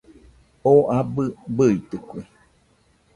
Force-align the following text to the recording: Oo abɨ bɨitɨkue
Oo 0.71 0.81
abɨ 0.97 1.23
bɨitɨkue 1.55 2.19